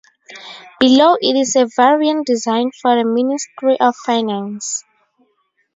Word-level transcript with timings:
Below 0.79 1.13
it 1.21 1.35
is 1.37 1.55
a 1.55 1.67
variant 1.77 2.25
design 2.25 2.71
for 2.71 2.95
the 2.95 3.05
Ministry 3.05 3.79
of 3.79 3.95
Finance. 3.97 4.83